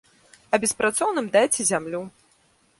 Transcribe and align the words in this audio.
А 0.57 0.59
беспрацоўным 0.63 1.29
дайце 1.37 1.61
зямлю. 1.71 2.03